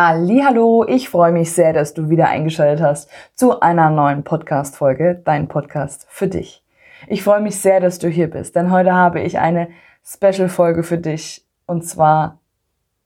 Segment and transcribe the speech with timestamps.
[0.00, 5.20] Hallo, ich freue mich sehr, dass du wieder eingeschaltet hast zu einer neuen Podcast Folge,
[5.24, 6.62] dein Podcast für dich.
[7.08, 9.70] Ich freue mich sehr, dass du hier bist, denn heute habe ich eine
[10.04, 12.38] Special Folge für dich und zwar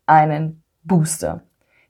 [0.04, 1.40] einen Booster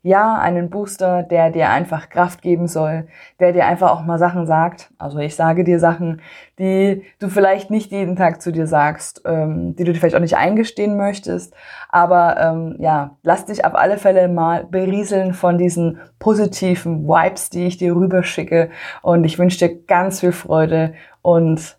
[0.05, 3.07] ja, einen Booster, der dir einfach Kraft geben soll,
[3.39, 4.91] der dir einfach auch mal Sachen sagt.
[4.97, 6.21] Also ich sage dir Sachen,
[6.59, 10.19] die du vielleicht nicht jeden Tag zu dir sagst, ähm, die du dir vielleicht auch
[10.19, 11.55] nicht eingestehen möchtest.
[11.87, 17.65] Aber ähm, ja, lass dich auf alle Fälle mal berieseln von diesen positiven Vibes, die
[17.65, 18.71] ich dir rüberschicke.
[19.03, 21.77] Und ich wünsche dir ganz viel Freude und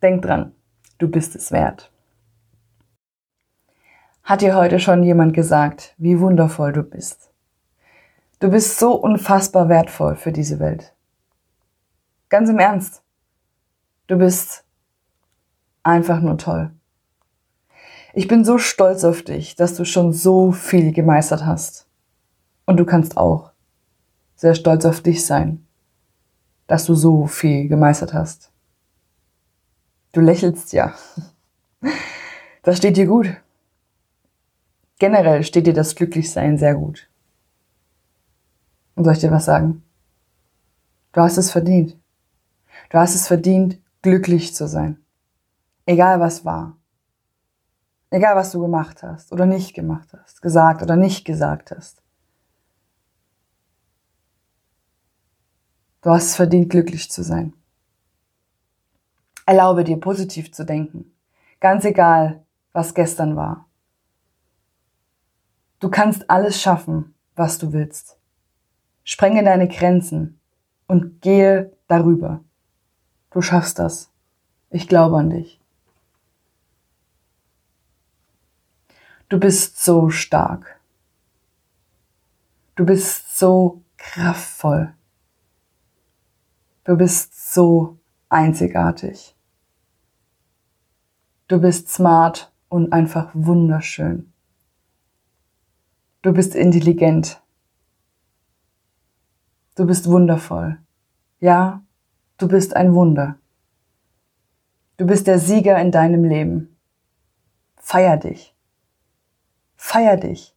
[0.00, 0.52] denk dran,
[0.98, 1.90] du bist es wert.
[4.22, 7.27] Hat dir heute schon jemand gesagt, wie wundervoll du bist?
[8.40, 10.94] Du bist so unfassbar wertvoll für diese Welt.
[12.28, 13.02] Ganz im Ernst.
[14.06, 14.64] Du bist
[15.82, 16.70] einfach nur toll.
[18.14, 21.88] Ich bin so stolz auf dich, dass du schon so viel gemeistert hast.
[22.64, 23.50] Und du kannst auch
[24.36, 25.66] sehr stolz auf dich sein,
[26.68, 28.52] dass du so viel gemeistert hast.
[30.12, 30.94] Du lächelst ja.
[32.62, 33.34] Das steht dir gut.
[34.98, 37.08] Generell steht dir das Glücklichsein sehr gut.
[38.98, 39.84] Und soll ich dir was sagen?
[41.12, 41.96] Du hast es verdient.
[42.90, 44.98] Du hast es verdient, glücklich zu sein.
[45.86, 46.76] Egal was war.
[48.10, 52.02] Egal was du gemacht hast oder nicht gemacht hast, gesagt oder nicht gesagt hast.
[56.00, 57.54] Du hast es verdient, glücklich zu sein.
[59.46, 61.16] Erlaube dir, positiv zu denken.
[61.60, 63.68] Ganz egal, was gestern war.
[65.78, 68.17] Du kannst alles schaffen, was du willst.
[69.10, 70.38] Sprenge deine Grenzen
[70.86, 72.44] und gehe darüber.
[73.30, 74.10] Du schaffst das.
[74.68, 75.58] Ich glaube an dich.
[79.30, 80.78] Du bist so stark.
[82.74, 84.92] Du bist so kraftvoll.
[86.84, 87.96] Du bist so
[88.28, 89.34] einzigartig.
[91.46, 94.30] Du bist smart und einfach wunderschön.
[96.20, 97.40] Du bist intelligent
[99.78, 100.76] Du bist wundervoll.
[101.38, 101.84] Ja,
[102.36, 103.36] du bist ein Wunder.
[104.96, 106.76] Du bist der Sieger in deinem Leben.
[107.76, 108.56] Feier dich.
[109.76, 110.56] Feier dich.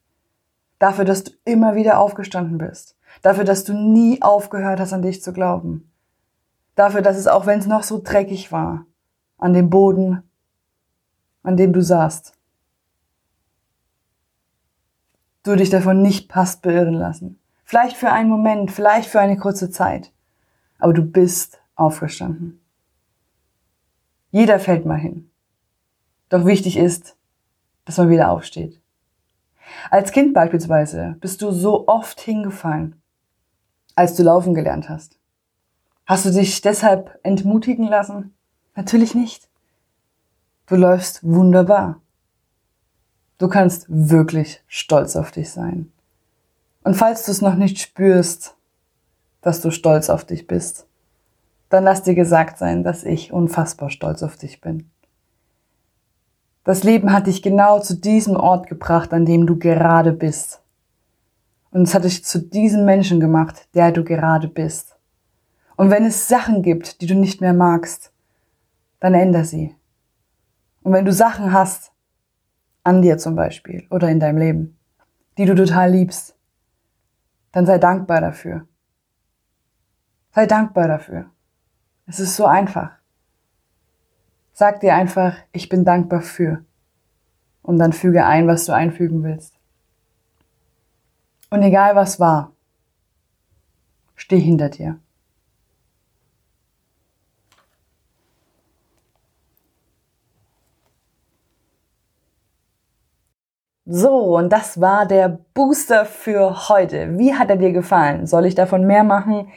[0.79, 2.97] Dafür, dass du immer wieder aufgestanden bist.
[3.21, 5.91] Dafür, dass du nie aufgehört hast, an dich zu glauben.
[6.73, 8.87] Dafür, dass es auch wenn es noch so dreckig war,
[9.37, 10.23] an dem Boden,
[11.43, 12.33] an dem du saßt,
[15.43, 17.40] du dich davon nicht hast beirren lassen.
[17.71, 20.11] Vielleicht für einen Moment, vielleicht für eine kurze Zeit.
[20.77, 22.59] Aber du bist aufgestanden.
[24.29, 25.31] Jeder fällt mal hin.
[26.27, 27.15] Doch wichtig ist,
[27.85, 28.81] dass man wieder aufsteht.
[29.89, 33.01] Als Kind beispielsweise bist du so oft hingefallen,
[33.95, 35.17] als du laufen gelernt hast.
[36.05, 38.35] Hast du dich deshalb entmutigen lassen?
[38.75, 39.47] Natürlich nicht.
[40.65, 42.01] Du läufst wunderbar.
[43.37, 45.93] Du kannst wirklich stolz auf dich sein.
[46.83, 48.55] Und falls du es noch nicht spürst,
[49.41, 50.87] dass du stolz auf dich bist,
[51.69, 54.89] dann lass dir gesagt sein, dass ich unfassbar stolz auf dich bin.
[56.63, 60.61] Das Leben hat dich genau zu diesem Ort gebracht, an dem du gerade bist.
[61.71, 64.97] Und es hat dich zu diesem Menschen gemacht, der du gerade bist.
[65.75, 68.11] Und wenn es Sachen gibt, die du nicht mehr magst,
[68.99, 69.75] dann änder sie.
[70.83, 71.91] Und wenn du Sachen hast,
[72.83, 74.77] an dir zum Beispiel oder in deinem Leben,
[75.37, 76.35] die du total liebst,
[77.51, 78.67] dann sei dankbar dafür.
[80.33, 81.29] Sei dankbar dafür.
[82.05, 82.91] Es ist so einfach.
[84.53, 86.63] Sag dir einfach, ich bin dankbar für.
[87.61, 89.53] Und dann füge ein, was du einfügen willst.
[91.49, 92.53] Und egal was war,
[94.15, 94.99] steh hinter dir.
[103.93, 107.17] So, und das war der Booster für heute.
[107.17, 108.25] Wie hat er dir gefallen?
[108.25, 109.49] Soll ich davon mehr machen?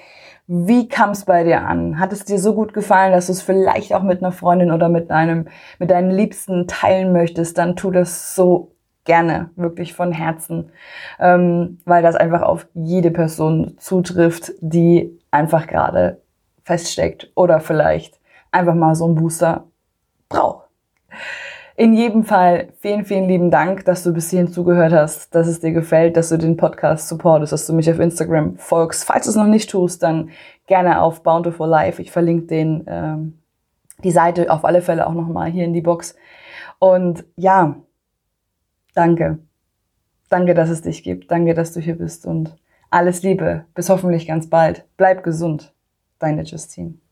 [0.48, 2.00] Wie kam es bei dir an?
[2.00, 4.88] Hat es dir so gut gefallen, dass du es vielleicht auch mit einer Freundin oder
[4.88, 5.46] mit einem,
[5.78, 7.58] mit deinen Liebsten teilen möchtest?
[7.58, 8.72] Dann tu das so
[9.04, 10.72] gerne, wirklich von Herzen,
[11.20, 16.20] ähm, weil das einfach auf jede Person zutrifft, die einfach gerade
[16.64, 18.18] feststeckt oder vielleicht
[18.50, 19.68] einfach mal so einen Booster
[20.28, 20.63] braucht.
[21.76, 25.58] In jedem Fall vielen, vielen lieben Dank, dass du bis hierhin zugehört hast, dass es
[25.58, 29.04] dir gefällt, dass du den Podcast supportest, dass du mich auf Instagram folgst.
[29.04, 30.30] Falls du es noch nicht tust, dann
[30.68, 32.00] gerne auf Bountiful Life.
[32.00, 33.38] Ich verlinke den, ähm,
[34.04, 36.14] die Seite auf alle Fälle auch nochmal hier in die Box.
[36.78, 37.76] Und ja,
[38.94, 39.38] danke.
[40.28, 41.30] Danke, dass es dich gibt.
[41.30, 42.56] Danke, dass du hier bist und
[42.90, 43.64] alles Liebe.
[43.74, 44.84] Bis hoffentlich ganz bald.
[44.96, 45.74] Bleib gesund.
[46.20, 47.03] Deine Justine.